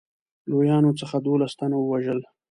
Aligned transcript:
لویانو 0.49 0.91
څخه 0.99 1.15
دوولس 1.25 1.53
تنه 1.59 1.77
ووژل. 1.79 2.19